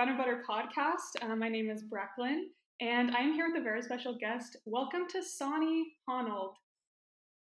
[0.00, 1.20] Bread and Butter podcast.
[1.20, 2.44] Uh, my name is Brecklin,
[2.80, 4.56] and I am here with a very special guest.
[4.64, 6.54] Welcome to Sanni Honnold.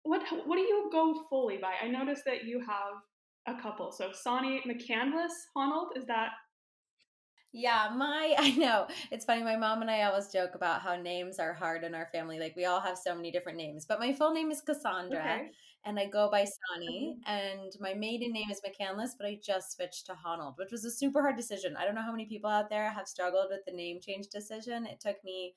[0.04, 1.76] What what do you go fully by?
[1.82, 3.94] I noticed that you have a couple.
[3.94, 6.32] So Sanni McCandless Honnold, is that
[7.54, 8.88] yeah, my I know.
[9.10, 9.42] It's funny.
[9.42, 12.40] My mom and I always joke about how names are hard in our family.
[12.40, 13.86] Like we all have so many different names.
[13.88, 15.20] But my full name is Cassandra.
[15.20, 15.52] Okay.
[15.86, 17.32] And I go by Sanni, mm-hmm.
[17.32, 20.92] and my maiden name is McCandless, but I just switched to Honnold, which was a
[20.92, 21.78] super hard decision.
[21.78, 24.86] I don't know how many people out there have struggled with the name change decision.
[24.86, 25.56] It took me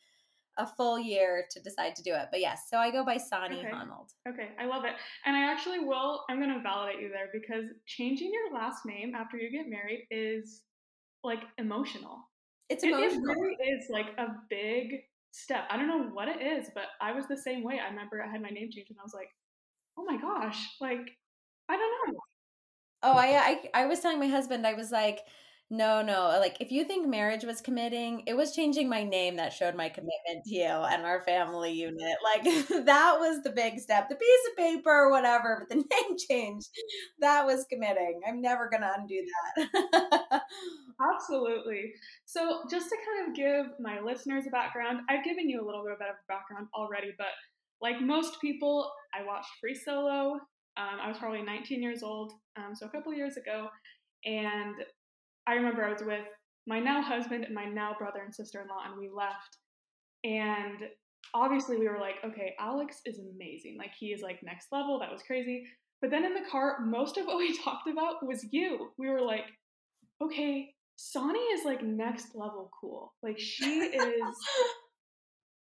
[0.58, 2.28] a full year to decide to do it.
[2.30, 3.70] But yes, so I go by Sanni okay.
[3.70, 4.10] Honnold.
[4.28, 4.92] Okay, I love it.
[5.24, 9.14] And I actually will, I'm going to validate you there because changing your last name
[9.14, 10.62] after you get married is
[11.24, 12.18] like emotional.
[12.68, 13.08] It's emotional.
[13.08, 15.00] It, it really is like a big
[15.32, 15.64] step.
[15.70, 17.80] I don't know what it is, but I was the same way.
[17.84, 19.30] I remember I had my name changed and I was like,
[19.98, 21.10] oh my gosh, like,
[21.68, 22.20] I don't know.
[23.04, 25.20] Oh, I, I, I was telling my husband, I was like,
[25.72, 26.26] no, no.
[26.26, 29.74] Uh, like, if you think marriage was committing, it was changing my name that showed
[29.74, 29.94] my mm.
[29.94, 32.16] commitment to you and our family unit.
[32.22, 32.44] Like,
[32.84, 34.10] that was the big step.
[34.10, 35.76] The piece of paper or whatever, but the
[36.08, 36.66] name change,
[37.20, 38.20] that was committing.
[38.28, 39.24] I'm never going to undo
[39.56, 40.42] that.
[41.14, 41.94] Absolutely.
[42.26, 45.84] So, just to kind of give my listeners a background, I've given you a little
[45.84, 47.28] bit of a background already, but
[47.82, 50.34] like most people, I watched Free Solo.
[50.76, 53.68] Um, I was probably 19 years old, um, so a couple years ago.
[54.24, 54.76] And
[55.46, 56.24] I remember I was with
[56.66, 59.58] my now husband and my now brother and sister in law, and we left.
[60.24, 60.88] And
[61.34, 63.76] obviously, we were like, okay, Alex is amazing.
[63.78, 65.00] Like, he is like next level.
[65.00, 65.64] That was crazy.
[66.00, 68.90] But then in the car, most of what we talked about was you.
[68.96, 69.46] We were like,
[70.22, 73.12] okay, Sanni is like next level cool.
[73.22, 74.36] Like, she is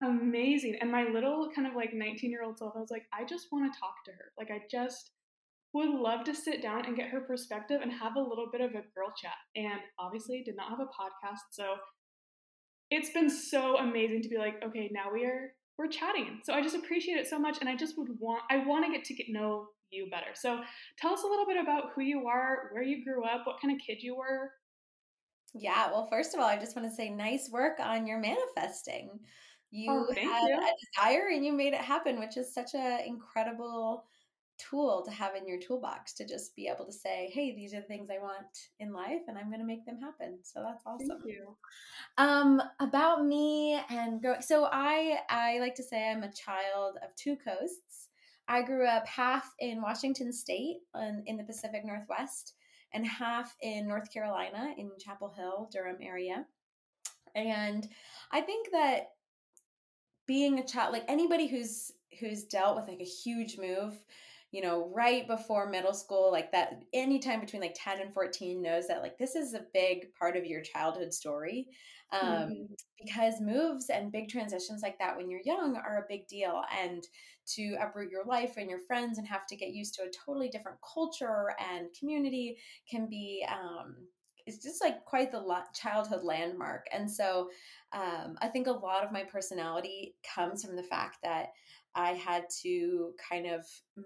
[0.04, 0.78] amazing.
[0.82, 3.48] And my little kind of like 19 year old self, I was like, I just
[3.52, 4.32] want to talk to her.
[4.38, 5.12] Like, I just
[5.74, 8.72] would love to sit down and get her perspective and have a little bit of
[8.72, 9.36] a girl chat.
[9.56, 11.76] And obviously, did not have a podcast, so
[12.90, 16.40] it's been so amazing to be like, okay, now we are we're chatting.
[16.44, 18.92] So I just appreciate it so much, and I just would want I want to
[18.92, 20.34] get to get know you better.
[20.34, 20.62] So
[20.98, 23.74] tell us a little bit about who you are, where you grew up, what kind
[23.74, 24.52] of kid you were.
[25.54, 29.20] Yeah, well, first of all, I just want to say nice work on your manifesting.
[29.72, 30.58] You oh, had you.
[30.58, 34.06] a desire and you made it happen, which is such an incredible
[34.58, 37.82] tool to have in your toolbox to just be able to say, hey, these are
[37.82, 40.40] the things I want in life and I'm going to make them happen.
[40.42, 41.08] So that's awesome.
[41.08, 41.56] Thank you.
[42.18, 44.42] Um, about me and growing.
[44.42, 48.10] So I, I like to say I'm a child of two coasts.
[48.48, 52.54] I grew up half in Washington State in, in the Pacific Northwest
[52.94, 56.46] and half in North Carolina in Chapel Hill, Durham area.
[57.36, 57.88] And
[58.32, 59.10] I think that
[60.28, 63.96] being a child, like anybody who's who's dealt with like a huge move,
[64.52, 68.88] you know, right before middle school, like that, anytime between like 10 and 14 knows
[68.88, 71.68] that like this is a big part of your childhood story.
[72.12, 72.74] Um, mm-hmm.
[73.04, 76.62] Because moves and big transitions like that when you're young are a big deal.
[76.82, 77.04] And
[77.56, 80.50] to uproot your life and your friends and have to get used to a totally
[80.50, 82.58] different culture and community
[82.90, 83.96] can be, um,
[84.48, 85.44] it's just like quite the
[85.74, 86.88] childhood landmark.
[86.92, 87.50] And so
[87.94, 91.50] um, I think a lot of my personality comes from the fact that
[91.94, 93.66] I had to kind of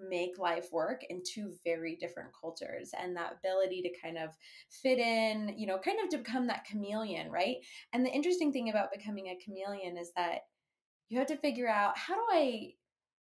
[0.09, 4.29] make life work in two very different cultures and that ability to kind of
[4.69, 7.58] fit in, you know, kind of to become that chameleon, right?
[7.94, 10.40] And the interesting thing about becoming a chameleon is that
[11.09, 12.73] you have to figure out how do I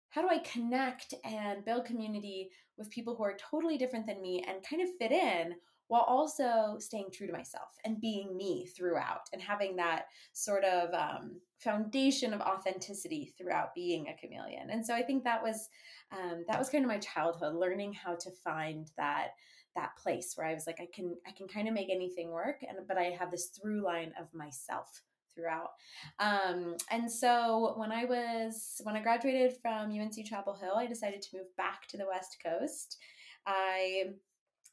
[0.10, 4.46] how do I connect and build community with people who are totally different than me
[4.48, 5.56] and kind of fit in
[5.94, 10.92] while also staying true to myself and being me throughout and having that sort of
[10.92, 14.72] um, foundation of authenticity throughout being a chameleon.
[14.72, 15.70] And so I think that was
[16.12, 19.34] um, that was kind of my childhood, learning how to find that
[19.76, 22.64] that place where I was like, I can I can kind of make anything work,
[22.68, 25.00] and but I have this through line of myself
[25.36, 25.74] throughout.
[26.18, 31.22] Um, and so when I was when I graduated from UNC Chapel Hill, I decided
[31.22, 32.98] to move back to the West Coast.
[33.46, 34.06] I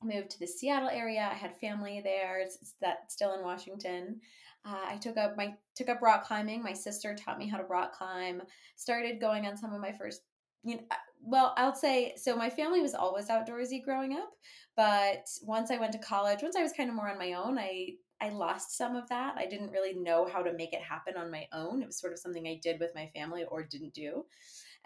[0.02, 1.28] moved to the Seattle area.
[1.30, 2.40] I had family there.
[2.40, 4.20] It's that still in Washington.
[4.64, 6.62] Uh, I took up my took up rock climbing.
[6.62, 8.42] My sister taught me how to rock climb.
[8.76, 10.22] Started going on some of my first,
[10.62, 12.36] you know, uh, well, I'll say so.
[12.36, 14.30] My family was always outdoorsy growing up,
[14.76, 17.58] but once I went to college, once I was kind of more on my own,
[17.58, 19.36] I I lost some of that.
[19.38, 21.82] I didn't really know how to make it happen on my own.
[21.82, 24.26] It was sort of something I did with my family or didn't do.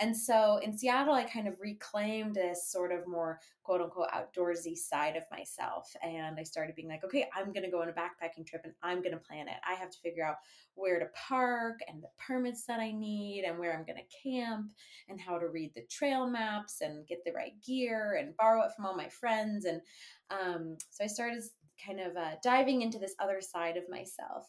[0.00, 4.76] And so in Seattle, I kind of reclaimed this sort of more quote unquote outdoorsy
[4.76, 5.94] side of myself.
[6.02, 8.74] And I started being like, okay, I'm going to go on a backpacking trip and
[8.82, 9.54] I'm going to plan it.
[9.68, 10.36] I have to figure out
[10.74, 14.72] where to park and the permits that I need and where I'm going to camp
[15.08, 18.72] and how to read the trail maps and get the right gear and borrow it
[18.74, 19.64] from all my friends.
[19.64, 19.80] And
[20.30, 21.42] um, so I started
[21.84, 24.48] kind of uh, diving into this other side of myself.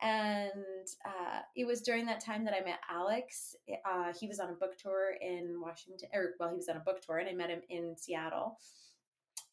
[0.00, 3.56] And uh, it was during that time that I met Alex.
[3.84, 6.80] Uh, he was on a book tour in Washington, or well, he was on a
[6.80, 8.58] book tour, and I met him in Seattle.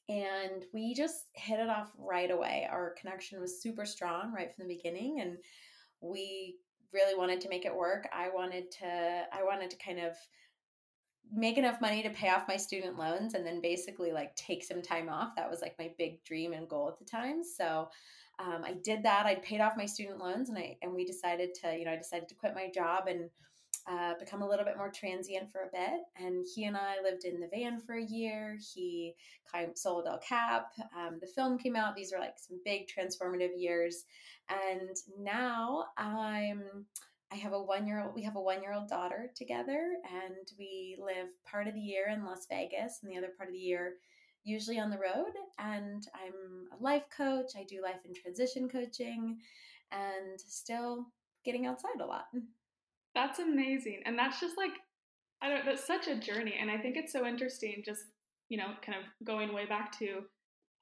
[0.08, 2.68] And we just hit it off right away.
[2.70, 5.38] Our connection was super strong right from the beginning, and
[6.00, 6.58] we
[6.94, 8.08] really wanted to make it work.
[8.14, 10.16] I wanted to, I wanted to kind of
[11.34, 14.82] make enough money to pay off my student loans and then basically like take some
[14.82, 15.36] time off.
[15.36, 17.44] That was like my big dream and goal at the time.
[17.44, 17.90] So
[18.40, 19.26] um, I did that.
[19.26, 21.98] I paid off my student loans and I and we decided to, you know, I
[21.98, 23.30] decided to quit my job and
[23.88, 26.02] uh, become a little bit more transient for a bit.
[26.18, 28.58] And he and I lived in the van for a year.
[28.74, 29.14] He
[29.76, 30.72] sold El Cap.
[30.98, 31.96] Um, the film came out.
[31.96, 34.06] These are like some big transformative years.
[34.50, 36.86] And now I'm
[37.32, 40.48] I have a one year old, we have a one year old daughter together, and
[40.60, 43.60] we live part of the year in Las Vegas and the other part of the
[43.60, 43.96] year
[44.46, 45.34] usually on the road.
[45.60, 49.38] And I'm a life coach, I do life and transition coaching,
[49.92, 51.08] and still
[51.44, 52.26] getting outside a lot.
[53.14, 54.02] That's amazing.
[54.06, 54.72] And that's just like,
[55.42, 56.56] I don't, that's such a journey.
[56.60, 58.02] And I think it's so interesting, just,
[58.50, 60.24] you know, kind of going way back to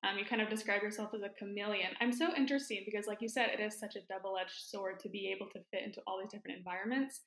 [0.04, 1.92] um, you kind of describe yourself as a chameleon.
[2.02, 5.10] I'm so interesting because, like you said, it is such a double edged sword to
[5.10, 7.22] be able to fit into all these different environments.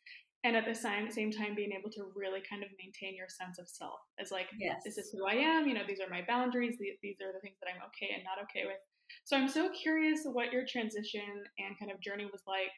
[0.46, 3.58] And at the same, same time, being able to really kind of maintain your sense
[3.58, 4.82] of self as like, yes.
[4.84, 5.66] this is who I am.
[5.66, 6.76] You know, these are my boundaries.
[6.78, 8.78] These are the things that I'm okay and not okay with.
[9.24, 12.70] So I'm so curious what your transition and kind of journey was like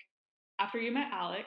[0.58, 1.44] after you met Alex.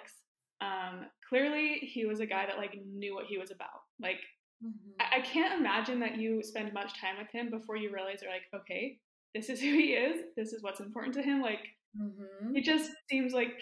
[0.61, 3.81] Um, clearly, he was a guy that like knew what he was about.
[3.99, 4.21] Like
[4.63, 4.91] Mm-hmm.
[4.99, 8.31] I-, I can't imagine that you spend much time with him before you realize you're
[8.31, 8.99] like, okay,
[9.33, 10.21] this is who he is.
[10.35, 11.41] This is what's important to him.
[11.41, 11.67] Like,
[11.99, 12.55] mm-hmm.
[12.55, 13.61] it just seems like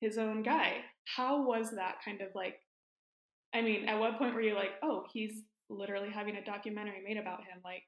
[0.00, 0.76] his own guy.
[1.16, 2.60] How was that kind of like?
[3.52, 7.16] I mean, at what point were you like, oh, he's literally having a documentary made
[7.16, 7.60] about him?
[7.64, 7.82] Like,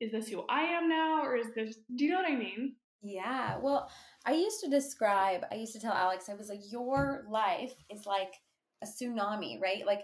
[0.00, 1.76] is this who I am now, or is this?
[1.94, 2.74] Do you know what I mean?
[3.02, 3.58] Yeah.
[3.58, 3.90] Well,
[4.24, 5.42] I used to describe.
[5.50, 8.34] I used to tell Alex, I was like, your life is like
[8.82, 9.86] a tsunami, right?
[9.86, 10.00] Like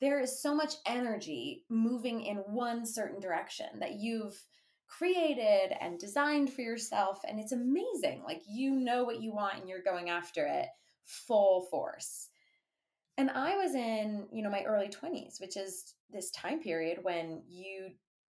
[0.00, 4.40] there is so much energy moving in one certain direction that you've
[4.86, 9.66] created and designed for yourself and it's amazing like you know what you want and
[9.68, 10.66] you're going after it
[11.04, 12.28] full force
[13.18, 17.42] and i was in you know my early 20s which is this time period when
[17.48, 17.90] you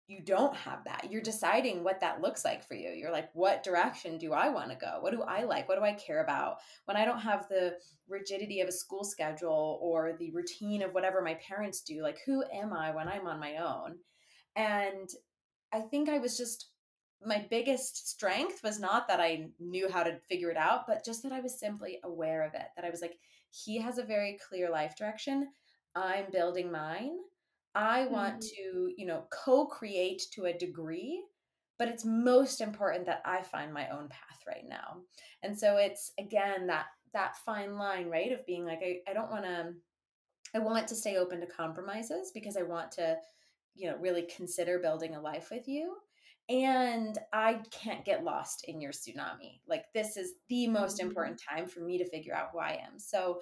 [0.07, 1.07] you don't have that.
[1.09, 2.89] You're deciding what that looks like for you.
[2.89, 4.97] You're like, what direction do I want to go?
[4.99, 5.67] What do I like?
[5.67, 6.57] What do I care about?
[6.85, 7.77] When I don't have the
[8.07, 12.43] rigidity of a school schedule or the routine of whatever my parents do, like, who
[12.53, 13.95] am I when I'm on my own?
[14.55, 15.09] And
[15.73, 16.69] I think I was just,
[17.25, 21.23] my biggest strength was not that I knew how to figure it out, but just
[21.23, 22.67] that I was simply aware of it.
[22.75, 23.17] That I was like,
[23.49, 25.49] he has a very clear life direction.
[25.95, 27.17] I'm building mine
[27.75, 28.79] I want mm-hmm.
[28.87, 31.21] to, you know, co create to a degree,
[31.77, 35.01] but it's most important that I find my own path right now.
[35.43, 39.31] And so it's again that that fine line, right, of being like, I, I don't
[39.31, 39.73] want to,
[40.53, 43.17] I want to stay open to compromises because I want to,
[43.73, 45.95] you know, really consider building a life with you.
[46.47, 49.61] And I can't get lost in your tsunami.
[49.67, 51.07] Like, this is the most mm-hmm.
[51.07, 52.99] important time for me to figure out who I am.
[52.99, 53.41] So,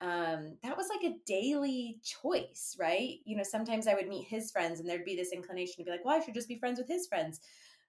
[0.00, 3.18] um, that was like a daily choice, right?
[3.24, 5.90] You know, sometimes I would meet his friends and there'd be this inclination to be
[5.90, 7.40] like, well, I should just be friends with his friends.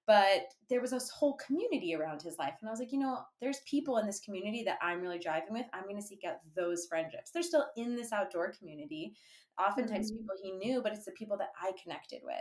[0.08, 2.56] But there was this whole community around his life.
[2.60, 5.54] And I was like, you know, there's people in this community that I'm really driving
[5.54, 5.68] with.
[5.74, 7.32] I'm going to seek out those friendships.
[7.32, 9.14] They're still in this outdoor community.
[9.60, 10.22] Oftentimes, mm-hmm.
[10.22, 12.36] people he knew, but it's the people that I connected with.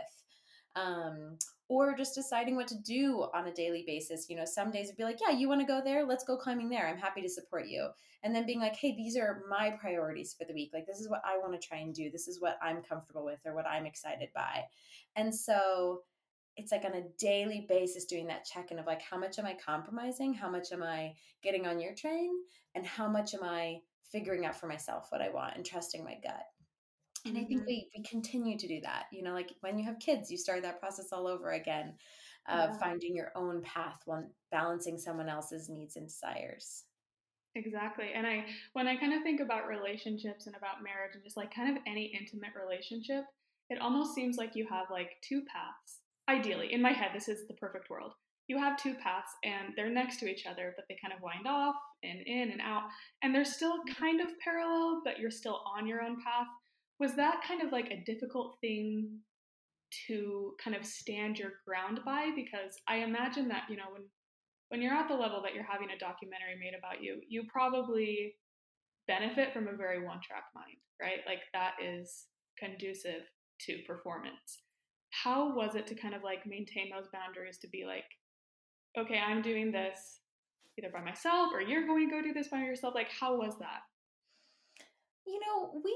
[0.75, 1.37] Um,
[1.71, 4.29] or just deciding what to do on a daily basis.
[4.29, 6.05] You know, some days it'd be like, yeah, you want to go there?
[6.05, 6.85] Let's go climbing there.
[6.85, 7.87] I'm happy to support you.
[8.23, 10.71] And then being like, hey, these are my priorities for the week.
[10.73, 12.11] Like, this is what I want to try and do.
[12.11, 14.65] This is what I'm comfortable with or what I'm excited by.
[15.15, 16.01] And so
[16.57, 19.45] it's like on a daily basis doing that check in of like, how much am
[19.45, 20.33] I compromising?
[20.33, 22.31] How much am I getting on your train?
[22.75, 23.77] And how much am I
[24.11, 26.43] figuring out for myself what I want and trusting my gut?
[27.25, 27.67] And I think mm-hmm.
[27.67, 29.05] we, we continue to do that.
[29.11, 31.93] You know, like when you have kids, you start that process all over again
[32.49, 32.77] of yeah.
[32.79, 36.85] finding your own path while balancing someone else's needs and desires.
[37.53, 38.11] Exactly.
[38.15, 41.53] And I, when I kind of think about relationships and about marriage and just like
[41.53, 43.25] kind of any intimate relationship,
[43.69, 45.99] it almost seems like you have like two paths.
[46.29, 48.13] Ideally, in my head, this is the perfect world.
[48.47, 51.45] You have two paths and they're next to each other, but they kind of wind
[51.45, 52.83] off and in and out.
[53.21, 56.47] And they're still kind of parallel, but you're still on your own path
[57.01, 59.19] was that kind of like a difficult thing
[60.07, 64.03] to kind of stand your ground by because i imagine that you know when
[64.69, 68.33] when you're at the level that you're having a documentary made about you you probably
[69.07, 72.27] benefit from a very one track mind right like that is
[72.57, 73.23] conducive
[73.59, 74.63] to performance
[75.09, 78.05] how was it to kind of like maintain those boundaries to be like
[78.97, 80.19] okay, I'm doing this
[80.77, 82.95] either by myself or you're going to go do this by yourself?
[82.95, 83.81] Like, how was that?
[85.25, 85.95] You know, we,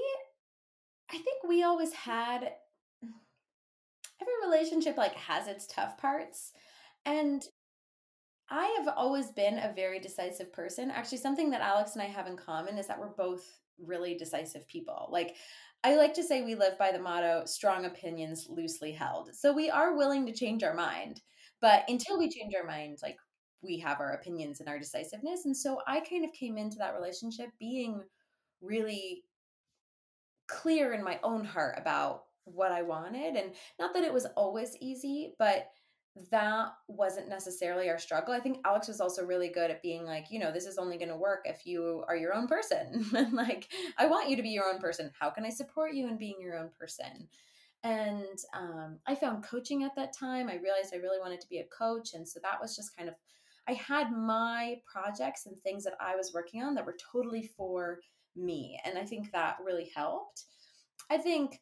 [1.10, 2.52] I think we always had,
[4.20, 6.52] every relationship like has its tough parts.
[7.04, 7.42] And
[8.48, 10.90] I have always been a very decisive person.
[10.90, 13.44] Actually, something that Alex and I have in common is that we're both
[13.78, 15.08] really decisive people.
[15.10, 15.36] Like,
[15.84, 19.34] I like to say we live by the motto strong opinions loosely held.
[19.34, 21.20] So we are willing to change our mind.
[21.60, 23.16] But until we change our mind, like
[23.62, 25.44] we have our opinions and our decisiveness.
[25.44, 28.02] And so I kind of came into that relationship being
[28.60, 29.22] really
[30.48, 33.36] clear in my own heart about what I wanted.
[33.36, 35.70] And not that it was always easy, but
[36.30, 38.32] that wasn't necessarily our struggle.
[38.32, 40.96] I think Alex was also really good at being like, you know, this is only
[40.96, 43.04] going to work if you are your own person.
[43.16, 45.10] and like, I want you to be your own person.
[45.18, 47.28] How can I support you in being your own person?
[47.82, 50.48] And um, I found coaching at that time.
[50.48, 52.14] I realized I really wanted to be a coach.
[52.14, 53.14] And so that was just kind of,
[53.68, 58.00] I had my projects and things that I was working on that were totally for
[58.36, 58.78] me.
[58.84, 60.44] And I think that really helped.
[61.10, 61.60] I think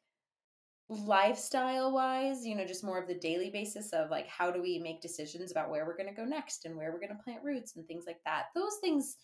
[0.89, 4.79] lifestyle wise, you know, just more of the daily basis of like how do we
[4.79, 7.43] make decisions about where we're going to go next and where we're going to plant
[7.43, 8.47] roots and things like that.
[8.55, 9.17] Those things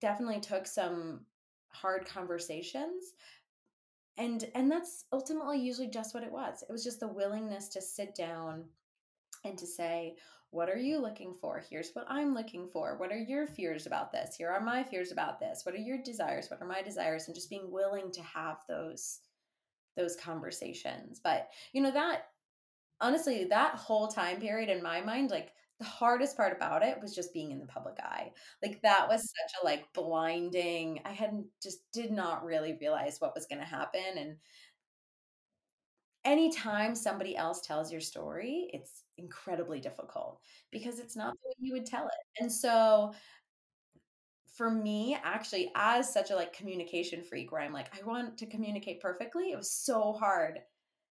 [0.00, 1.20] definitely took some
[1.68, 3.14] hard conversations.
[4.16, 6.62] And and that's ultimately usually just what it was.
[6.68, 8.64] It was just the willingness to sit down
[9.44, 10.16] and to say,
[10.50, 11.62] what are you looking for?
[11.70, 12.96] Here's what I'm looking for.
[12.96, 14.34] What are your fears about this?
[14.36, 15.62] Here are my fears about this.
[15.64, 16.48] What are your desires?
[16.50, 17.26] What are my desires?
[17.26, 19.20] And just being willing to have those
[19.96, 21.20] those conversations.
[21.22, 22.22] But, you know, that
[23.00, 27.14] honestly, that whole time period in my mind, like the hardest part about it was
[27.14, 28.32] just being in the public eye.
[28.62, 31.00] Like that was such a like blinding.
[31.04, 34.36] I hadn't just did not really realize what was going to happen and
[36.24, 41.72] anytime somebody else tells your story, it's incredibly difficult because it's not the way you
[41.72, 42.42] would tell it.
[42.42, 43.12] And so
[44.56, 48.44] for me actually as such a like communication freak where i'm like i want to
[48.44, 50.58] communicate perfectly it was so hard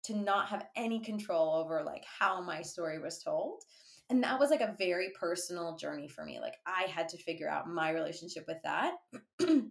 [0.05, 3.63] to not have any control over like how my story was told.
[4.11, 7.49] And that was like a very personal journey for me like i had to figure
[7.49, 8.93] out my relationship with that.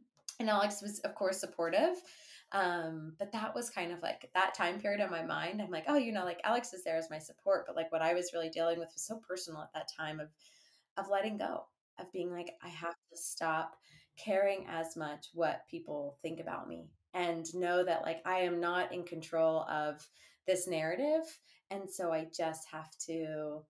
[0.40, 1.94] And alex was of course supportive
[2.54, 5.84] um but that was kind of like that time period in my mind i'm like
[5.88, 8.30] oh you know like alex is there as my support but like what i was
[8.32, 10.28] really dealing with was so personal at that time of
[10.96, 11.64] of letting go
[11.98, 13.76] of being like, I have to stop
[14.16, 18.92] caring as much what people think about me and know that like I am not
[18.92, 20.06] in control of
[20.46, 21.22] this narrative.
[21.70, 23.62] And so I just have to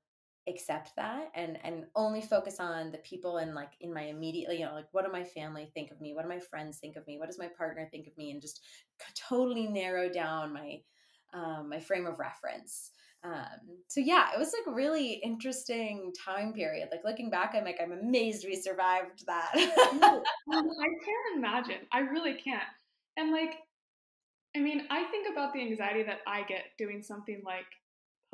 [0.49, 4.67] accept that and and only focus on the people and like in my immediately you
[4.67, 7.07] know like what do my family think of me what do my friends think of
[7.07, 8.61] me what does my partner think of me and just
[9.29, 10.79] totally narrow down my
[11.33, 12.91] um, my frame of reference
[13.25, 16.89] um, so yeah, it was like really interesting time period.
[16.91, 19.51] Like looking back, I'm like, I'm amazed we survived that.
[19.55, 20.21] I
[20.51, 21.87] can't imagine.
[21.91, 22.63] I really can't.
[23.17, 23.55] And like,
[24.55, 27.65] I mean, I think about the anxiety that I get doing something like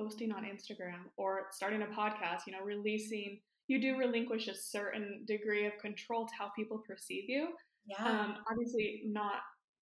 [0.00, 5.24] posting on Instagram or starting a podcast, you know, releasing, you do relinquish a certain
[5.26, 7.48] degree of control to how people perceive you.
[7.86, 8.04] Yeah.
[8.04, 9.40] Um, obviously not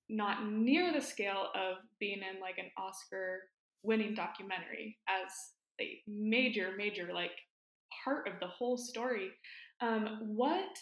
[0.09, 3.41] not near the scale of being in like an Oscar
[3.83, 5.31] winning documentary as
[5.81, 7.33] a major, major like
[8.05, 9.31] part of the whole story.
[9.81, 10.79] Um, what,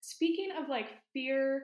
[0.00, 1.62] speaking of like fear,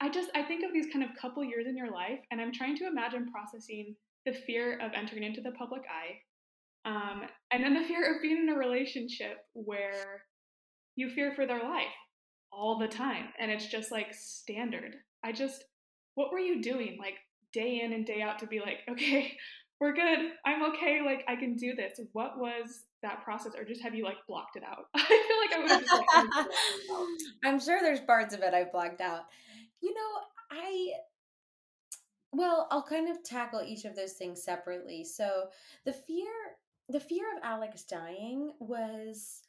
[0.00, 2.52] I just, I think of these kind of couple years in your life, and I'm
[2.52, 3.94] trying to imagine processing
[4.26, 6.18] the fear of entering into the public eye.
[6.88, 10.22] Um, and then the fear of being in a relationship where
[10.94, 11.86] you fear for their life
[12.52, 13.28] all the time.
[13.38, 14.94] And it's just like standard.
[15.24, 15.64] I just,
[16.14, 16.98] what were you doing?
[16.98, 17.14] Like
[17.52, 19.32] day in and day out to be like, okay,
[19.80, 20.18] we're good.
[20.44, 21.00] I'm okay.
[21.04, 22.00] Like I can do this.
[22.12, 24.86] What was that process, or just have you like blocked it out?
[24.94, 26.48] I feel like I would have.
[27.44, 29.22] I'm sure there's parts of it I've blocked out.
[29.82, 30.10] You know,
[30.50, 30.92] I.
[32.32, 35.04] Well, I'll kind of tackle each of those things separately.
[35.04, 35.48] So
[35.84, 36.26] the fear,
[36.88, 39.42] the fear of Alex dying was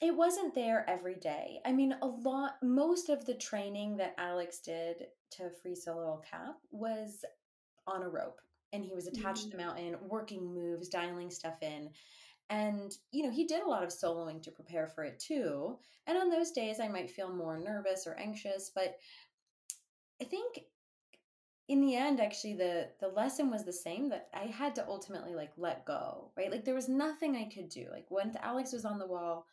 [0.00, 1.60] it wasn't there every day.
[1.64, 6.56] I mean, a lot, most of the training that Alex did to free solo cap
[6.70, 7.24] was
[7.86, 8.40] on a rope
[8.72, 9.50] and he was attached mm-hmm.
[9.52, 11.90] to the mountain, working moves, dialing stuff in.
[12.50, 15.78] And, you know, he did a lot of soloing to prepare for it too.
[16.06, 18.96] And on those days, I might feel more nervous or anxious, but
[20.20, 20.60] I think
[21.68, 25.34] in the end actually the the lesson was the same that i had to ultimately
[25.34, 28.84] like let go right like there was nothing i could do like once alex was
[28.84, 29.46] on the wall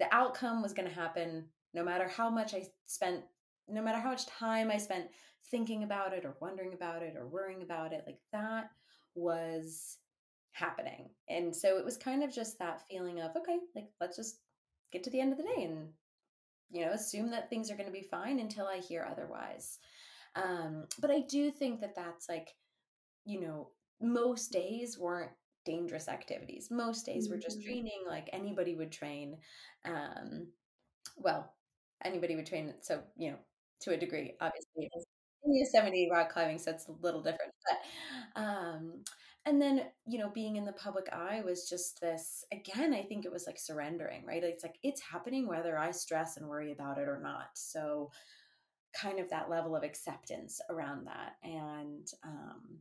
[0.00, 1.44] the outcome was going to happen
[1.74, 3.24] no matter how much I spent,
[3.68, 5.08] no matter how much time I spent
[5.50, 8.04] thinking about it or wondering about it or worrying about it.
[8.06, 8.70] Like that
[9.14, 9.98] was
[10.52, 11.10] happening.
[11.28, 14.38] And so it was kind of just that feeling of, okay, like let's just
[14.92, 15.88] get to the end of the day and,
[16.70, 19.78] you know, assume that things are going to be fine until I hear otherwise.
[20.36, 22.54] Um, but I do think that that's like,
[23.24, 25.30] you know, most days weren't
[25.64, 26.68] dangerous activities.
[26.70, 27.34] Most days mm-hmm.
[27.34, 27.68] were just mm-hmm.
[27.68, 29.36] training like anybody would train.
[29.84, 30.48] Um,
[31.16, 31.52] well,
[32.04, 32.74] anybody would train.
[32.80, 33.38] So, you know,
[33.82, 34.90] to a degree, obviously,
[35.44, 37.52] In Yosemite rock climbing, so it's a little different.
[37.66, 39.04] But um,
[39.46, 43.24] and then you know being in the public eye was just this again i think
[43.24, 46.98] it was like surrendering right it's like it's happening whether i stress and worry about
[46.98, 48.10] it or not so
[49.00, 52.78] kind of that level of acceptance around that and um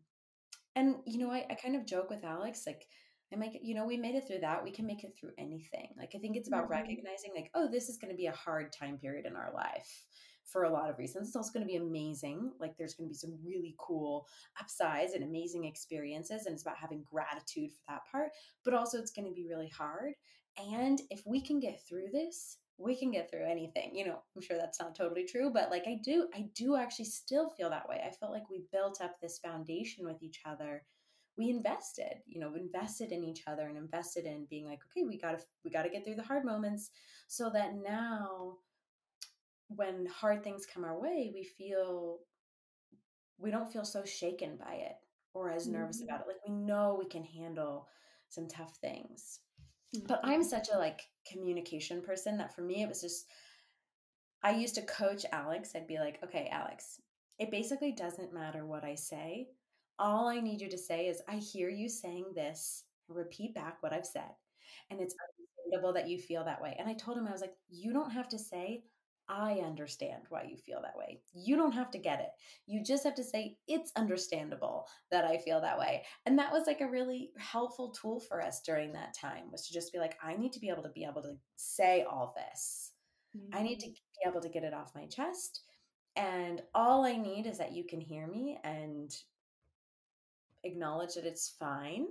[0.75, 2.85] and you know i, I kind of joke with alex like
[3.31, 4.63] I make it, you know, we made it through that.
[4.63, 5.87] We can make it through anything.
[5.97, 6.73] Like, I think it's about mm-hmm.
[6.73, 10.05] recognizing, like, oh, this is going to be a hard time period in our life
[10.45, 11.27] for a lot of reasons.
[11.27, 12.51] It's also going to be amazing.
[12.59, 14.27] Like there's going to be some really cool
[14.59, 16.45] upsides and amazing experiences.
[16.45, 18.29] And it's about having gratitude for that part.
[18.63, 20.13] But also, it's going to be really hard.
[20.57, 23.95] And if we can get through this, we can get through anything.
[23.95, 27.05] You know, I'm sure that's not totally true, but like I do, I do actually
[27.05, 28.01] still feel that way.
[28.05, 30.83] I felt like we built up this foundation with each other
[31.35, 35.17] we invested you know invested in each other and invested in being like okay we
[35.17, 36.91] gotta we gotta get through the hard moments
[37.27, 38.57] so that now
[39.75, 42.19] when hard things come our way, we feel
[43.37, 44.95] we don't feel so shaken by it
[45.33, 46.09] or as nervous mm-hmm.
[46.09, 46.27] about it.
[46.27, 47.87] Like we know we can handle
[48.29, 49.39] some tough things.
[50.07, 53.27] But I'm such a like communication person that for me it was just
[54.43, 55.71] I used to coach Alex.
[55.75, 56.99] I'd be like, "Okay, Alex,
[57.39, 59.49] it basically doesn't matter what I say.
[59.99, 62.83] All I need you to say is I hear you saying this.
[63.07, 64.31] Repeat back what I've said.
[64.89, 65.15] And it's
[65.69, 68.11] understandable that you feel that way." And I told him I was like, "You don't
[68.11, 68.83] have to say
[69.29, 71.21] I understand why you feel that way.
[71.33, 72.29] You don't have to get it.
[72.65, 76.03] You just have to say, it's understandable that I feel that way.
[76.25, 79.73] And that was like a really helpful tool for us during that time was to
[79.73, 82.91] just be like, I need to be able to be able to say all this.
[83.35, 83.57] Mm-hmm.
[83.57, 84.23] I need to mm-hmm.
[84.23, 85.61] be able to get it off my chest.
[86.15, 89.15] And all I need is that you can hear me and
[90.63, 92.07] acknowledge that it's fine.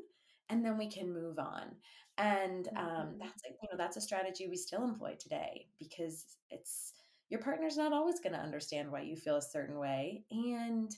[0.49, 1.77] And then we can move on.
[2.19, 3.19] And um, mm-hmm.
[3.19, 6.95] that's like, you know, that's a strategy we still employ today because it's,
[7.33, 10.23] your partner's not always going to understand why you feel a certain way.
[10.31, 10.95] And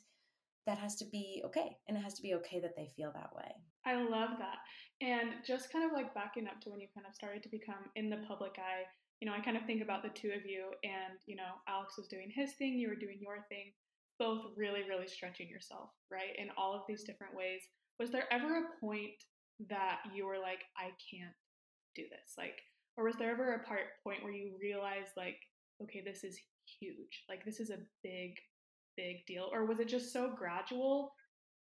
[0.67, 1.77] that has to be okay.
[1.87, 3.55] And it has to be okay that they feel that way.
[3.87, 4.59] I love that.
[5.01, 7.87] And just kind of like backing up to when you kind of started to become
[7.95, 8.83] in the public eye,
[9.21, 11.95] you know, I kind of think about the two of you and, you know, Alex
[11.97, 13.71] was doing his thing, you were doing your thing,
[14.19, 16.35] both really, really stretching yourself, right?
[16.37, 17.63] In all of these different ways.
[18.01, 19.23] Was there ever a point
[19.69, 21.39] that you were like, I can't
[21.95, 22.35] do this?
[22.37, 22.59] Like,
[22.97, 25.39] or was there ever a part point where you realized like
[25.83, 26.39] okay, this is
[26.81, 27.25] huge.
[27.29, 28.37] Like this is a big,
[28.97, 29.49] big deal.
[29.53, 31.13] Or was it just so gradual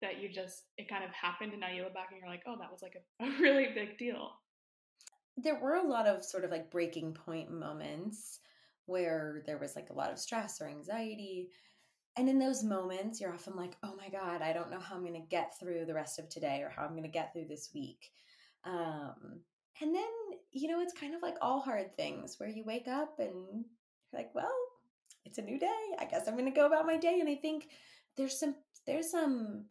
[0.01, 2.43] that you just it kind of happened and now you look back and you're like,
[2.45, 4.31] oh, that was like a, a really big deal.
[5.37, 8.39] There were a lot of sort of like breaking point moments
[8.85, 11.49] where there was like a lot of stress or anxiety.
[12.15, 15.01] And in those moments, you're often like, oh my God, I don't know how I'm
[15.01, 17.47] going to get through the rest of today or how I'm going to get through
[17.47, 18.11] this week.
[18.65, 19.41] Um,
[19.81, 20.03] and then,
[20.51, 23.65] you know, it's kind of like all hard things where you wake up and
[24.13, 24.53] like, well,
[25.25, 25.67] it's a new day.
[25.99, 27.19] I guess I'm going to go about my day.
[27.19, 27.69] And I think
[28.17, 29.65] there's some there's some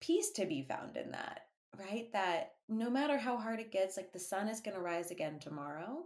[0.00, 1.40] peace to be found in that,
[1.78, 2.12] right?
[2.12, 5.38] That no matter how hard it gets, like the sun is going to rise again
[5.38, 6.04] tomorrow,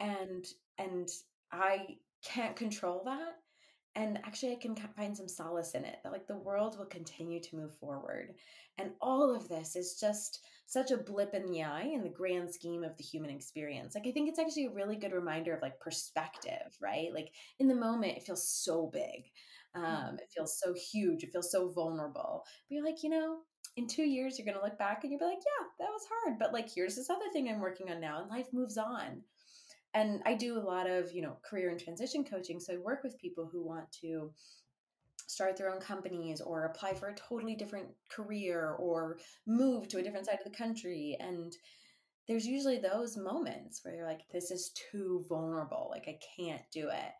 [0.00, 0.44] and
[0.78, 1.08] and
[1.52, 3.36] I can't control that.
[3.96, 7.40] And actually, I can find some solace in it that like the world will continue
[7.40, 8.34] to move forward.
[8.78, 12.52] And all of this is just such a blip in the eye in the grand
[12.52, 13.94] scheme of the human experience.
[13.94, 17.12] Like I think it's actually a really good reminder of like perspective, right?
[17.14, 17.28] Like
[17.60, 19.30] in the moment, it feels so big.
[19.76, 19.84] Hmm.
[19.84, 21.22] Um, it feels so huge.
[21.22, 22.44] It feels so vulnerable.
[22.68, 23.38] But you're like, you know,
[23.76, 26.38] in two years, you're gonna look back and you'll be like, yeah, that was hard.
[26.38, 29.22] But like, here's this other thing I'm working on now, and life moves on.
[29.94, 32.58] And I do a lot of, you know, career and transition coaching.
[32.58, 34.32] So I work with people who want to
[35.26, 40.02] start their own companies or apply for a totally different career or move to a
[40.02, 41.56] different side of the country and
[42.26, 46.88] there's usually those moments where you're like this is too vulnerable like i can't do
[46.88, 47.12] it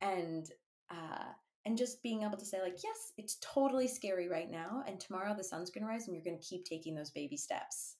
[0.00, 0.50] and
[0.90, 1.24] uh
[1.66, 5.34] and just being able to say like yes it's totally scary right now and tomorrow
[5.36, 7.96] the sun's going to rise and you're going to keep taking those baby steps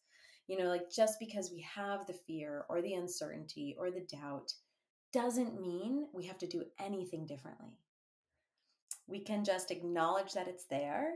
[0.51, 4.53] you know like just because we have the fear or the uncertainty or the doubt
[5.13, 7.79] doesn't mean we have to do anything differently
[9.07, 11.15] we can just acknowledge that it's there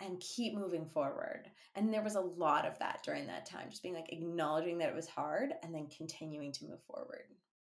[0.00, 1.50] and keep moving forward.
[1.74, 4.90] And there was a lot of that during that time, just being like acknowledging that
[4.90, 7.24] it was hard and then continuing to move forward.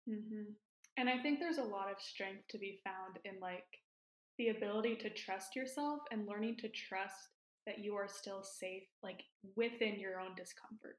[0.09, 0.53] Mm-hmm.
[0.97, 3.81] And I think there's a lot of strength to be found in like
[4.39, 7.29] the ability to trust yourself and learning to trust
[7.67, 9.23] that you are still safe, like
[9.57, 10.99] within your own discomfort.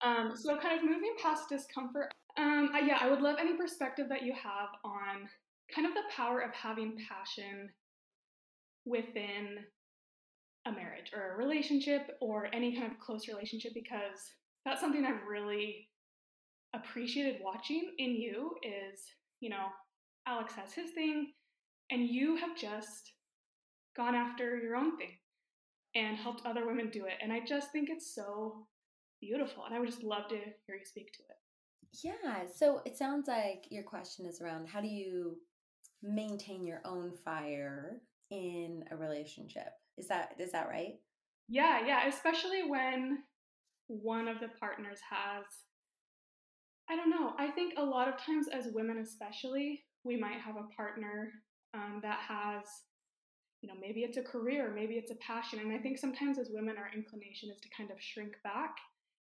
[0.00, 4.22] Um, so, kind of moving past discomfort, um, yeah, I would love any perspective that
[4.22, 5.28] you have on
[5.74, 7.68] kind of the power of having passion
[8.84, 9.58] within
[10.66, 14.18] a marriage or a relationship or any kind of close relationship because
[14.64, 15.88] that's something I've really
[16.74, 19.00] appreciated watching in you is,
[19.40, 19.66] you know,
[20.26, 21.32] Alex has his thing
[21.90, 23.12] and you have just
[23.96, 25.16] gone after your own thing
[25.98, 27.14] and helped other women do it.
[27.20, 28.66] And I just think it's so
[29.20, 29.64] beautiful.
[29.64, 31.36] And I would just love to hear you speak to it.
[32.04, 32.44] Yeah.
[32.54, 35.36] So it sounds like your question is around how do you
[36.02, 39.72] maintain your own fire in a relationship?
[39.96, 40.94] Is that is that right?
[41.48, 43.18] Yeah, yeah, especially when
[43.86, 45.44] one of the partners has
[46.90, 47.34] I don't know.
[47.38, 51.30] I think a lot of times as women especially, we might have a partner
[51.74, 52.64] um, that has
[53.62, 55.58] you know, maybe it's a career, maybe it's a passion.
[55.58, 58.76] And I think sometimes as women, our inclination is to kind of shrink back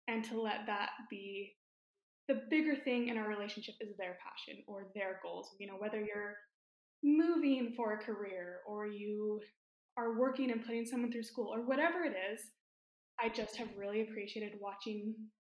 [0.07, 1.55] and to let that be
[2.27, 5.55] the bigger thing in our relationship is their passion or their goals.
[5.59, 6.35] You know, whether you're
[7.03, 9.41] moving for a career or you
[9.97, 12.41] are working and putting someone through school or whatever it is,
[13.19, 15.13] I just have really appreciated watching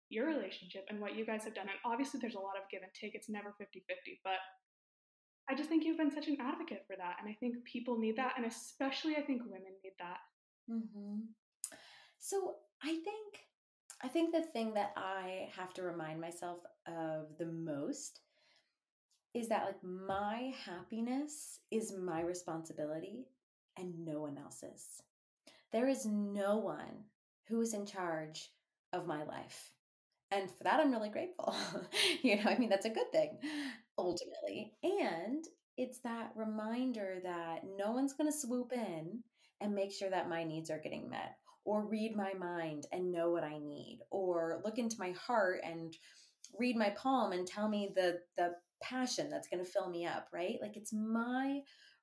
[0.09, 1.68] your relationship and what you guys have done.
[1.68, 4.42] And obviously, there's a lot of give and take, it's never 50 50, but
[5.48, 7.16] I just think you've been such an advocate for that.
[7.20, 8.35] And I think people need that.
[8.37, 10.18] And especially, I think women need that.
[10.70, 11.20] Mm-hmm.
[12.18, 13.42] So I think.
[14.02, 18.20] I think the thing that I have to remind myself of the most
[19.32, 23.24] is that like my happiness is my responsibility
[23.78, 25.00] and no one else's.
[25.72, 27.04] There is no one
[27.48, 28.50] who is in charge
[28.92, 29.72] of my life.
[30.30, 31.54] And for that, I'm really grateful.
[32.22, 33.38] you know, I mean, that's a good thing
[33.98, 34.72] ultimately.
[34.82, 35.44] And
[35.76, 39.22] it's that reminder that no one's going to swoop in
[39.61, 43.30] and make sure that my needs are getting met, or read my mind and know
[43.30, 45.96] what I need, or look into my heart and
[46.59, 50.28] read my palm and tell me the the passion that's going to fill me up,
[50.32, 50.59] right?
[50.61, 51.61] Like it's my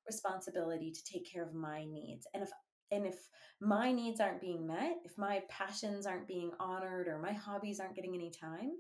[0.08, 2.28] responsibility to take care of my needs.
[2.34, 2.50] And if
[2.92, 3.16] and if
[3.62, 7.96] my needs aren't being met, if my passions aren't being honored or my hobbies aren't
[7.96, 8.72] getting any time,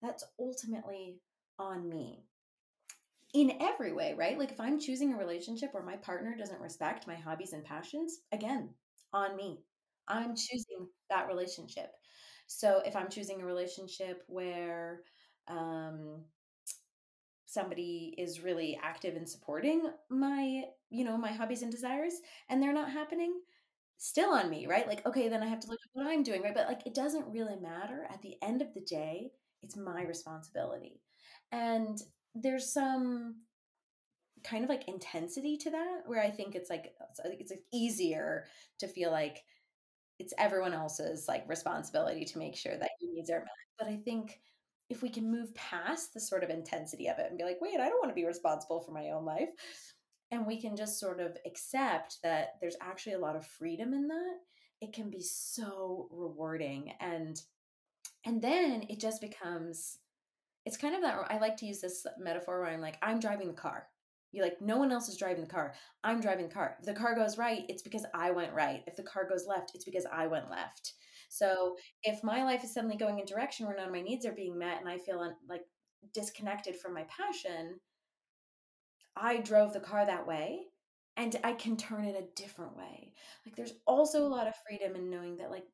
[0.00, 1.18] that's ultimately
[1.58, 2.24] on me
[3.32, 4.38] in every way, right?
[4.38, 8.20] Like if I'm choosing a relationship where my partner doesn't respect my hobbies and passions,
[8.32, 8.70] again,
[9.12, 9.62] on me.
[10.08, 11.92] I'm choosing that relationship.
[12.46, 15.00] So if I'm choosing a relationship where
[15.48, 16.24] um,
[17.46, 22.14] somebody is really active in supporting my, you know, my hobbies and desires
[22.48, 23.34] and they're not happening,
[23.98, 24.86] still on me, right?
[24.88, 26.54] Like, okay, then I have to look at what I'm doing, right?
[26.54, 28.06] But like, it doesn't really matter.
[28.10, 31.00] At the end of the day, it's my responsibility.
[31.52, 31.98] And
[32.34, 33.36] there's some
[34.44, 38.46] kind of like intensity to that where I think it's like, uh, it's like easier
[38.80, 39.42] to feel like
[40.18, 43.48] it's everyone else's like responsibility to make sure that your needs are met.
[43.78, 44.40] But I think
[44.90, 47.80] if we can move past the sort of intensity of it and be like, wait,
[47.80, 49.48] I don't want to be responsible for my own life
[50.32, 54.08] and we can just sort of accept that there's actually a lot of freedom in
[54.08, 54.36] that
[54.80, 57.40] it can be so rewarding and
[58.24, 59.98] and then it just becomes
[60.64, 63.48] it's kind of that i like to use this metaphor where i'm like i'm driving
[63.48, 63.86] the car.
[64.30, 65.74] You're like no one else is driving the car.
[66.02, 66.76] I'm driving the car.
[66.80, 68.82] If the car goes right it's because i went right.
[68.86, 70.94] If the car goes left it's because i went left.
[71.28, 74.32] So if my life is suddenly going in direction where none of my needs are
[74.32, 75.62] being met and i feel like
[76.14, 77.78] disconnected from my passion
[79.16, 80.60] I drove the car that way
[81.16, 83.12] and I can turn it a different way.
[83.44, 85.66] Like there's also a lot of freedom in knowing that like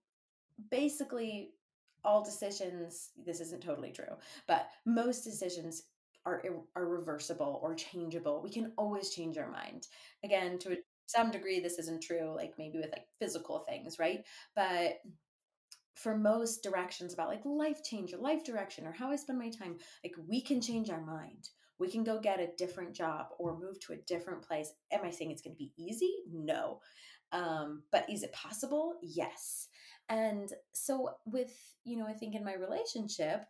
[0.71, 1.51] basically
[2.05, 5.85] all decisions this isn't totally true, but most decisions
[6.25, 6.43] are
[6.77, 8.43] are reversible or changeable.
[8.43, 9.87] We can always change our mind.
[10.25, 14.25] Again, to some degree this isn't true like maybe with like physical things, right?
[14.55, 15.01] But
[15.95, 19.51] for most directions about like life change or life direction or how I spend my
[19.51, 23.59] time, like we can change our mind we can go get a different job or
[23.59, 24.73] move to a different place.
[24.93, 26.13] Am I saying it's going to be easy?
[26.33, 26.81] No.
[27.33, 28.97] Um, but is it possible?
[29.03, 29.68] Yes.
[30.09, 31.53] And so, with,
[31.85, 33.45] you know, I think in my relationship,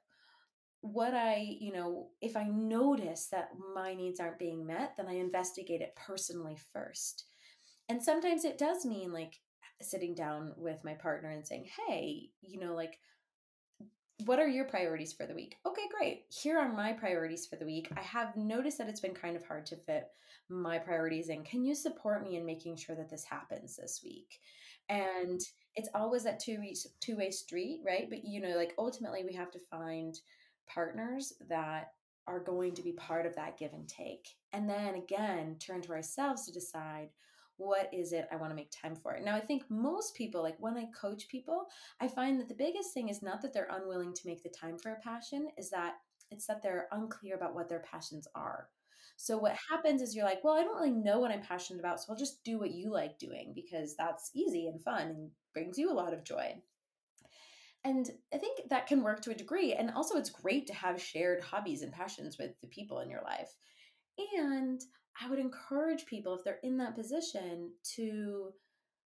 [0.80, 5.14] what I, you know, if I notice that my needs aren't being met, then I
[5.14, 7.24] investigate it personally first.
[7.88, 9.40] And sometimes it does mean like
[9.80, 12.98] sitting down with my partner and saying, hey, you know, like,
[14.24, 15.56] what are your priorities for the week?
[15.64, 16.24] Okay, great.
[16.28, 17.88] Here are my priorities for the week.
[17.96, 20.08] I have noticed that it's been kind of hard to fit
[20.48, 21.44] my priorities in.
[21.44, 24.40] Can you support me in making sure that this happens this week?
[24.88, 25.40] And
[25.76, 26.58] it's always that two
[27.00, 28.08] two way street, right?
[28.08, 30.18] But you know, like ultimately, we have to find
[30.66, 31.92] partners that
[32.26, 35.92] are going to be part of that give and take, and then again turn to
[35.92, 37.10] ourselves to decide
[37.58, 39.18] what is it I want to make time for?
[39.22, 41.66] Now, I think most people, like when I coach people,
[42.00, 44.78] I find that the biggest thing is not that they're unwilling to make the time
[44.78, 45.94] for a passion, is that
[46.30, 48.68] it's that they're unclear about what their passions are.
[49.16, 52.00] So what happens is you're like, well, I don't really know what I'm passionate about,
[52.00, 55.76] so I'll just do what you like doing because that's easy and fun and brings
[55.78, 56.54] you a lot of joy.
[57.84, 59.72] And I think that can work to a degree.
[59.72, 63.22] And also, it's great to have shared hobbies and passions with the people in your
[63.22, 63.50] life.
[64.36, 64.80] And
[65.20, 68.52] I would encourage people, if they're in that position, to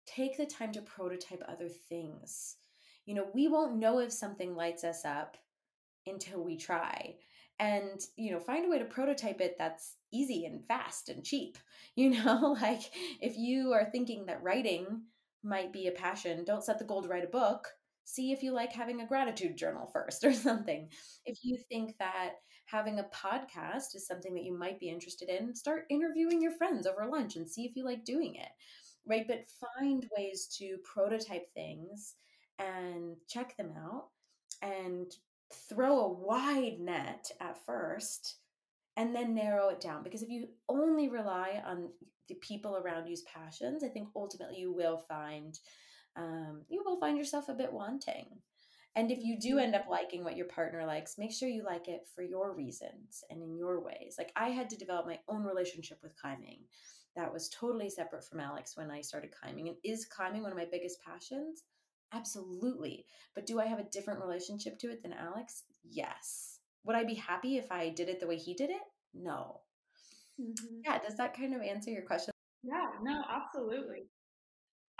[0.06, 2.56] take the time to prototype other things.
[3.06, 5.36] You know, we won't know if something lights us up
[6.06, 7.14] until we try.
[7.58, 11.58] And you know find a way to prototype it that's easy and fast and cheap.
[11.94, 12.80] You know like
[13.20, 15.02] if you are thinking that writing
[15.42, 17.68] might be a passion don't set the goal to write a book
[18.04, 20.88] see if you like having a gratitude journal first or something.
[21.24, 22.32] If you think that
[22.66, 26.86] having a podcast is something that you might be interested in start interviewing your friends
[26.86, 28.48] over lunch and see if you like doing it
[29.06, 29.24] right?
[29.26, 29.44] But
[29.78, 32.14] find ways to prototype things
[32.58, 34.08] and check them out
[34.62, 35.10] and
[35.68, 38.36] throw a wide net at first
[38.96, 40.02] and then narrow it down.
[40.02, 41.88] Because if you only rely on
[42.28, 45.58] the people around you's passions i think ultimately you will find
[46.16, 48.26] um, you will find yourself a bit wanting
[48.94, 49.92] and if you do end up mm-hmm.
[49.92, 53.56] liking what your partner likes make sure you like it for your reasons and in
[53.56, 56.60] your ways like i had to develop my own relationship with climbing
[57.16, 60.58] that was totally separate from alex when i started climbing and is climbing one of
[60.58, 61.64] my biggest passions
[62.12, 63.06] Absolutely.
[63.34, 65.64] But do I have a different relationship to it than Alex?
[65.82, 66.58] Yes.
[66.84, 68.82] Would I be happy if I did it the way he did it?
[69.14, 69.60] No.
[70.40, 70.80] Mm-hmm.
[70.84, 70.98] Yeah.
[70.98, 72.32] Does that kind of answer your question?
[72.62, 74.08] Yeah, no, absolutely.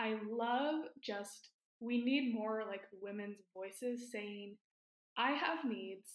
[0.02, 4.56] I love just, we need more like women's voices saying,
[5.16, 6.08] I have needs.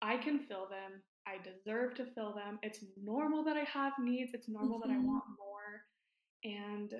[0.00, 1.02] I can fill them.
[1.26, 2.58] I deserve to fill them.
[2.62, 4.30] It's normal that I have needs.
[4.34, 4.88] It's normal mm-hmm.
[4.88, 5.06] that I mm-hmm.
[5.08, 5.70] want more.
[6.44, 6.92] And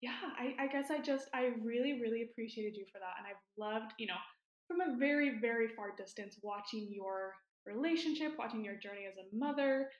[0.00, 3.14] yeah, I, I guess I just, I really, really appreciated you for that.
[3.18, 4.20] And I've loved, you know,
[4.66, 7.34] from a very, very far distance, watching your
[7.66, 9.90] relationship, watching your journey as a mother.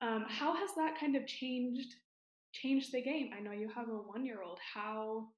[0.00, 1.94] Um, how has that kind of changed
[2.52, 3.30] changed the game?
[3.36, 4.58] I know you have a one year old.
[4.74, 5.28] How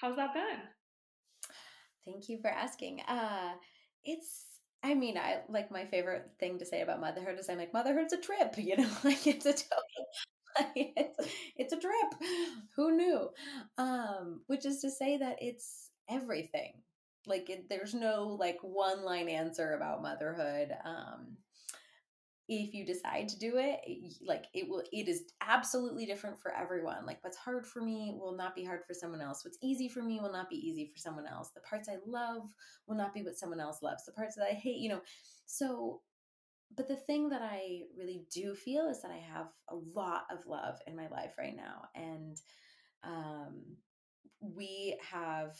[0.00, 0.60] how's that been?
[2.04, 3.00] Thank you for asking.
[3.02, 3.52] Uh,
[4.04, 4.44] it's
[4.82, 8.12] I mean, I like my favorite thing to say about motherhood is I'm like, motherhood's
[8.12, 9.84] a trip, you know, like it's a total
[10.76, 12.30] it's, it's a trip.
[12.76, 13.28] Who knew?
[13.78, 16.74] Um, which is to say that it's everything.
[17.26, 20.72] Like it, there's no like one line answer about motherhood.
[20.84, 21.38] Um,
[22.48, 23.80] if you decide to do it,
[24.24, 27.06] like it will, it is absolutely different for everyone.
[27.06, 29.44] Like what's hard for me will not be hard for someone else.
[29.44, 31.50] What's easy for me will not be easy for someone else.
[31.54, 32.42] The parts I love
[32.86, 34.04] will not be what someone else loves.
[34.04, 35.00] The parts that I hate, you know.
[35.46, 36.02] So
[36.76, 40.46] but the thing that I really do feel is that I have a lot of
[40.46, 41.82] love in my life right now.
[41.94, 42.40] And
[43.04, 43.62] um,
[44.40, 45.56] we have,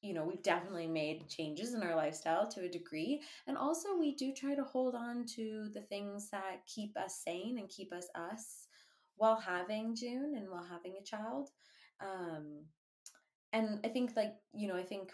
[0.00, 3.20] you know, we've definitely made changes in our lifestyle to a degree.
[3.46, 7.58] And also, we do try to hold on to the things that keep us sane
[7.58, 8.66] and keep us us
[9.16, 11.50] while having June and while having a child.
[12.00, 12.64] Um,
[13.52, 15.10] and I think, like, you know, I think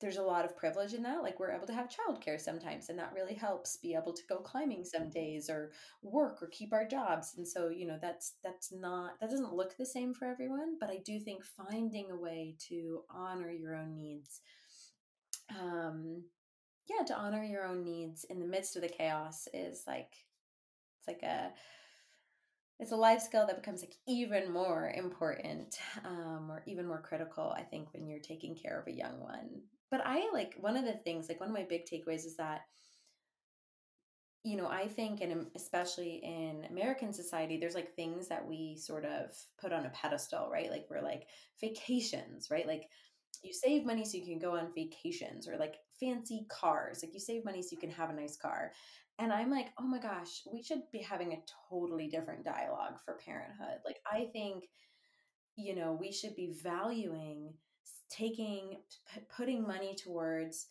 [0.00, 1.22] there's a lot of privilege in that.
[1.22, 4.38] Like we're able to have childcare sometimes, and that really helps be able to go
[4.38, 7.34] climbing some days or work or keep our jobs.
[7.36, 10.90] And so, you know, that's that's not that doesn't look the same for everyone, but
[10.90, 14.40] I do think finding a way to honor your own needs,
[15.58, 16.24] um,
[16.88, 20.14] yeah, to honor your own needs in the midst of the chaos is like
[20.98, 21.52] it's like a
[22.78, 27.54] it's a life skill that becomes like even more important um, or even more critical
[27.56, 30.84] i think when you're taking care of a young one but I like one of
[30.84, 32.62] the things, like one of my big takeaways is that,
[34.44, 39.04] you know, I think, and especially in American society, there's like things that we sort
[39.04, 40.70] of put on a pedestal, right?
[40.70, 41.26] Like we're like
[41.60, 42.66] vacations, right?
[42.66, 42.84] Like
[43.42, 47.00] you save money so you can go on vacations or like fancy cars.
[47.02, 48.72] Like you save money so you can have a nice car.
[49.18, 53.18] And I'm like, oh my gosh, we should be having a totally different dialogue for
[53.22, 53.80] parenthood.
[53.84, 54.64] Like I think,
[55.56, 57.52] you know, we should be valuing
[58.10, 58.76] taking
[59.12, 60.66] p- putting money towards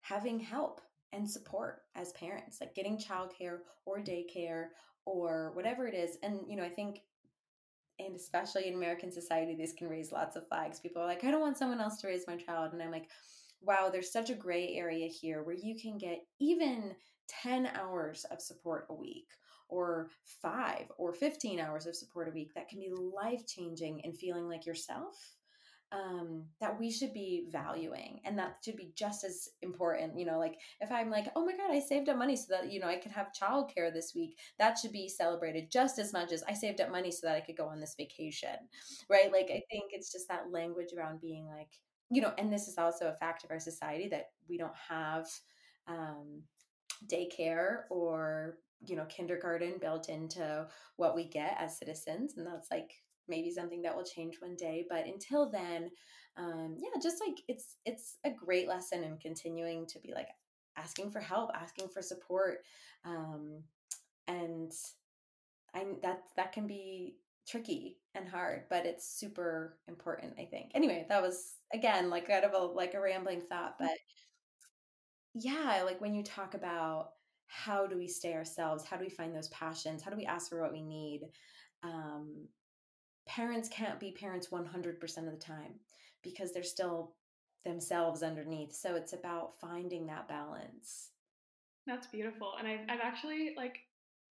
[0.00, 0.80] having help
[1.12, 4.68] and support as parents like getting childcare or daycare
[5.04, 7.00] or whatever it is and you know i think
[7.98, 10.80] and especially in american society this can raise lots of flags.
[10.80, 13.08] People are like i don't want someone else to raise my child and i'm like
[13.60, 16.94] wow there's such a gray area here where you can get even
[17.28, 19.26] 10 hours of support a week
[19.68, 20.08] or
[20.42, 24.48] 5 or 15 hours of support a week that can be life changing and feeling
[24.48, 25.37] like yourself
[25.90, 30.38] um, that we should be valuing and that should be just as important you know
[30.38, 32.86] like if i'm like oh my god i saved up money so that you know
[32.86, 36.52] i could have childcare this week that should be celebrated just as much as i
[36.52, 38.50] saved up money so that i could go on this vacation
[39.08, 39.32] right?
[39.32, 41.70] Like i think it's just that language around being like
[42.10, 45.26] you know and this is also a fact of our society that we don't have
[45.86, 46.42] um,
[47.06, 52.92] daycare or you know kindergarten built into what we get as citizens and that's like
[53.28, 55.90] maybe something that will change one day but until then
[56.36, 60.28] um, yeah just like it's it's a great lesson in continuing to be like
[60.76, 62.58] asking for help asking for support
[63.04, 63.62] um,
[64.26, 64.72] and
[65.74, 70.70] i that that can be tricky and hard but it's super important i think.
[70.74, 73.96] Anyway that was again like kind of a like a rambling thought but
[75.34, 77.10] yeah like when you talk about
[77.46, 80.50] how do we stay ourselves how do we find those passions how do we ask
[80.50, 81.22] for what we need
[81.82, 82.48] um,
[83.28, 85.74] parents can't be parents 100% of the time
[86.22, 87.12] because they're still
[87.64, 91.10] themselves underneath so it's about finding that balance
[91.86, 93.80] that's beautiful and I've, I've actually like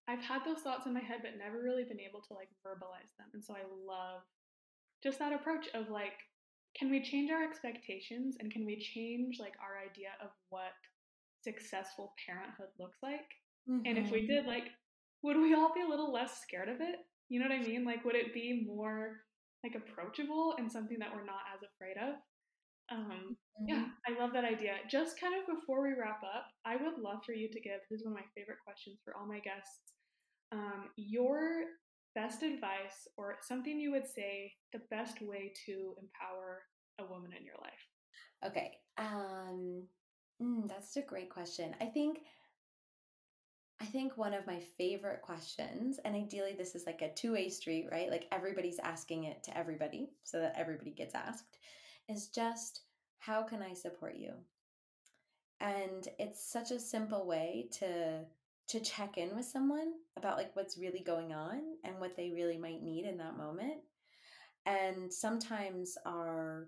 [0.07, 3.13] i've had those thoughts in my head but never really been able to like verbalize
[3.19, 4.21] them and so i love
[5.03, 6.13] just that approach of like
[6.75, 10.73] can we change our expectations and can we change like our idea of what
[11.47, 13.29] successful parenthood looks like.
[13.69, 13.85] Mm-hmm.
[13.85, 14.27] And if we mm-hmm.
[14.27, 14.69] did, like,
[15.23, 16.99] would we all be a little less scared of it?
[17.29, 17.85] You know what I mean?
[17.85, 19.17] Like, would it be more
[19.63, 22.15] like approachable and something that we're not as afraid of?
[22.89, 23.67] Um, mm-hmm.
[23.67, 24.75] Yeah, I love that idea.
[24.89, 27.99] Just kind of before we wrap up, I would love for you to give this
[27.99, 29.79] is one of my favorite questions for all my guests.
[30.51, 31.63] Um, your
[32.15, 36.63] best advice or something you would say the best way to empower
[36.99, 38.51] a woman in your life.
[38.51, 38.71] Okay.
[38.97, 39.83] Um,
[40.41, 41.75] Mm, that's a great question.
[41.81, 42.19] I think
[43.79, 47.87] I think one of my favorite questions, and ideally this is like a two-way street,
[47.91, 48.09] right?
[48.09, 51.57] Like everybody's asking it to everybody so that everybody gets asked,
[52.09, 52.81] is just
[53.19, 54.31] how can I support you?
[55.59, 58.25] And it's such a simple way to
[58.69, 62.57] to check in with someone about like what's really going on and what they really
[62.57, 63.79] might need in that moment.
[64.65, 66.67] And sometimes our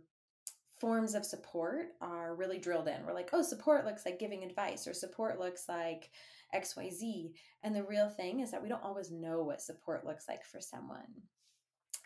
[0.80, 3.06] forms of support are really drilled in.
[3.06, 6.10] We're like, oh, support looks like giving advice, or support looks like
[6.56, 7.32] XYZ.
[7.64, 10.60] And the real thing is that we don't always know what support looks like for
[10.60, 11.08] someone.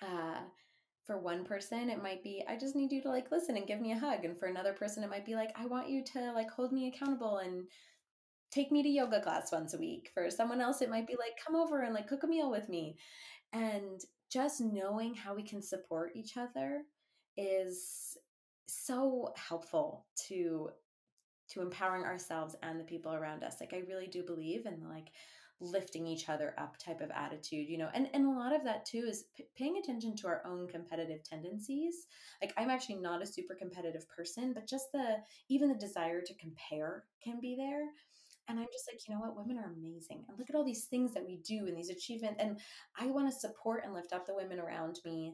[0.01, 0.41] Uh,
[1.05, 3.81] for one person, it might be, I just need you to like listen and give
[3.81, 4.23] me a hug.
[4.23, 6.87] And for another person, it might be like, I want you to like hold me
[6.87, 7.63] accountable and
[8.51, 10.11] take me to yoga class once a week.
[10.13, 12.69] For someone else, it might be like, come over and like cook a meal with
[12.69, 12.95] me.
[13.51, 13.99] And
[14.31, 16.83] just knowing how we can support each other
[17.37, 18.17] is
[18.67, 20.69] so helpful to
[21.49, 25.09] to empowering ourselves and the people around us like i really do believe in like
[25.63, 28.85] lifting each other up type of attitude you know and and a lot of that
[28.85, 32.07] too is p- paying attention to our own competitive tendencies.
[32.41, 35.17] Like i'm actually not a super competitive person but just the
[35.49, 37.83] even the desire to compare can be there.
[38.49, 39.37] And i'm just like you know what?
[39.37, 42.39] Women are amazing and look at all these things that we do and these achievements
[42.41, 42.59] and
[42.99, 45.33] i want to support and lift up the women around me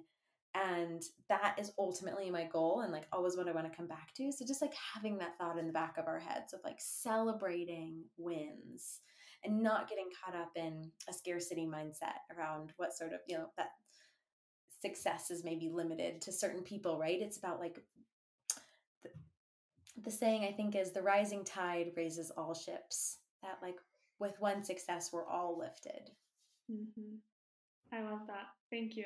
[0.55, 4.13] and that is ultimately my goal and like always what i want to come back
[4.15, 4.31] to.
[4.31, 8.03] So just like having that thought in the back of our heads of like celebrating
[8.17, 9.01] wins
[9.43, 13.45] and not getting caught up in a scarcity mindset around what sort of you know
[13.57, 13.69] that
[14.81, 17.21] success is maybe limited to certain people right?
[17.21, 17.79] It's about like
[19.03, 19.09] the,
[20.03, 23.75] the saying i think is the rising tide raises all ships that like
[24.19, 26.09] with one success we're all lifted.
[26.71, 27.17] Mm-hmm.
[27.93, 28.47] i love that.
[28.71, 29.05] Thank you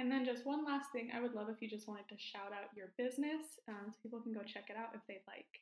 [0.00, 2.56] and then just one last thing, I would love if you just wanted to shout
[2.56, 5.60] out your business um, so people can go check it out if they'd like.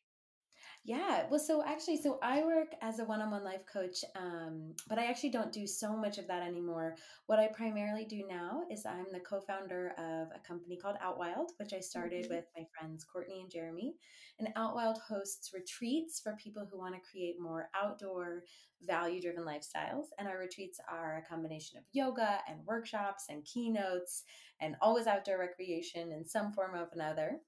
[0.88, 4.72] Yeah, well, so actually, so I work as a one on one life coach, um,
[4.88, 6.96] but I actually don't do so much of that anymore.
[7.26, 11.50] What I primarily do now is I'm the co founder of a company called Outwild,
[11.58, 12.36] which I started mm-hmm.
[12.36, 13.96] with my friends Courtney and Jeremy.
[14.38, 18.44] And Outwild hosts retreats for people who want to create more outdoor,
[18.82, 20.06] value driven lifestyles.
[20.18, 24.24] And our retreats are a combination of yoga and workshops and keynotes
[24.58, 27.40] and always outdoor recreation in some form of another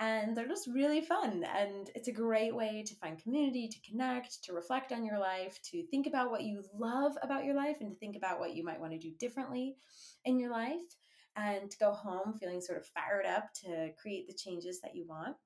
[0.00, 4.42] and they're just really fun and it's a great way to find community to connect
[4.42, 7.90] to reflect on your life to think about what you love about your life and
[7.90, 9.76] to think about what you might want to do differently
[10.24, 10.96] in your life
[11.36, 15.06] and to go home feeling sort of fired up to create the changes that you
[15.06, 15.36] want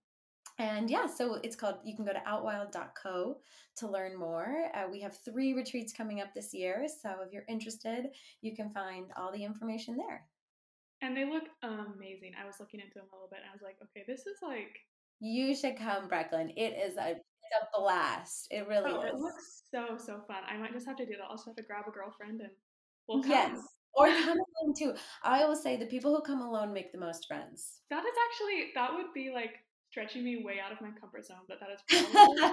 [0.59, 3.39] and yeah, so it's called, you can go to outwild.co
[3.77, 4.71] to learn more.
[4.73, 6.87] Uh, we have three retreats coming up this year.
[7.03, 10.27] So if you're interested, you can find all the information there.
[11.05, 12.33] And they look amazing.
[12.41, 14.41] I was looking into them a little bit and I was like, okay, this is
[14.43, 14.73] like
[15.21, 16.51] you should come, Brecklin.
[16.57, 18.49] It is a it's a blast.
[18.51, 19.13] It really oh, is.
[19.13, 20.43] It looks so so fun.
[20.49, 21.25] I might just have to do that.
[21.29, 22.51] I'll just have to grab a girlfriend and
[23.07, 23.31] we'll come.
[23.31, 23.59] Yes.
[23.95, 24.95] Or come alone too.
[25.23, 27.81] I always say the people who come alone make the most friends.
[27.91, 29.64] That is actually that would be like
[29.95, 31.81] stretching me way out of my comfort zone, but that is
[32.13, 32.51] probably,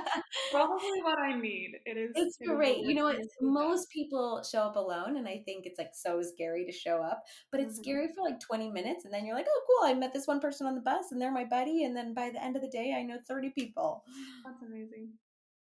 [0.52, 1.72] probably what I need.
[1.88, 2.12] It is.
[2.14, 2.82] It's it great.
[2.82, 3.18] Is you know what?
[3.42, 7.24] Most people show up alone, and I think it's like so scary to show up,
[7.52, 7.84] but it's mm-hmm.
[7.84, 10.40] scary for like 20 minutes, and then you're like, oh, cool, I met this one
[10.40, 12.70] person on the bus, and they're my buddy, and then by the end of the
[12.70, 14.04] day, I know 30 people.
[14.46, 15.10] That's amazing.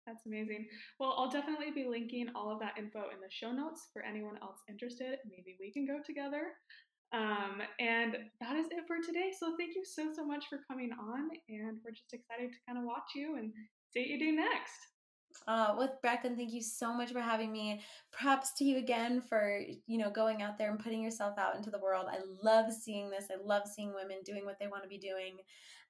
[0.05, 0.67] That's amazing.
[0.99, 4.37] Well, I'll definitely be linking all of that info in the show notes for anyone
[4.43, 5.17] else interested.
[5.25, 6.51] Maybe we can go together.
[7.13, 9.31] Um, and that is it for today.
[9.39, 11.29] So thank you so, so much for coming on.
[11.47, 13.51] And we're just excited to kind of watch you and
[13.93, 14.73] see what you do next.
[15.47, 17.81] Uh, with Brecklin, thank you so much for having me.
[18.11, 21.71] Props to you again for you know going out there and putting yourself out into
[21.71, 22.05] the world.
[22.09, 23.25] I love seeing this.
[23.31, 25.37] I love seeing women doing what they want to be doing,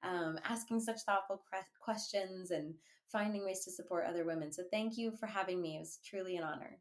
[0.02, 1.42] um, asking such thoughtful
[1.80, 2.74] questions and
[3.12, 4.50] finding ways to support other women.
[4.50, 5.76] So thank you for having me.
[5.76, 6.78] It was truly an honor.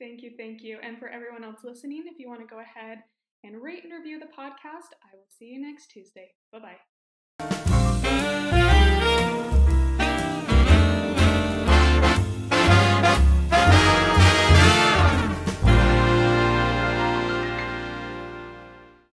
[0.00, 0.78] Thank you, thank you.
[0.82, 3.02] And for everyone else listening, if you want to go ahead
[3.44, 4.92] and rate and review the podcast.
[5.02, 6.30] I will see you next Tuesday.
[6.52, 6.89] Bye bye.